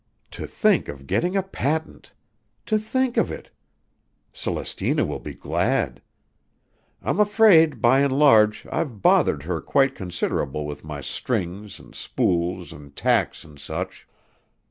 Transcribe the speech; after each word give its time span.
"To 0.31 0.47
think 0.47 0.87
of 0.87 1.05
gettin' 1.05 1.37
a 1.37 1.43
patent! 1.43 2.11
To 2.65 2.79
think 2.79 3.17
of 3.17 3.29
it! 3.29 3.51
Celestina 4.33 5.05
will 5.05 5.19
be 5.19 5.35
glad. 5.35 6.01
I'm 7.03 7.19
afraid, 7.19 7.81
by 7.83 8.01
an' 8.01 8.09
large, 8.09 8.65
I've 8.71 9.03
bothered 9.03 9.43
her 9.43 9.61
quite 9.61 9.93
considerable 9.93 10.65
with 10.65 10.83
my 10.83 11.01
strings, 11.01 11.79
an' 11.79 11.93
spools, 11.93 12.73
an' 12.73 12.93
tacks, 12.93 13.45
an' 13.45 13.57
such. 13.57 14.07